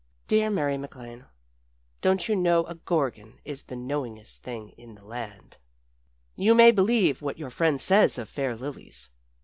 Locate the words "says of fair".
7.79-8.55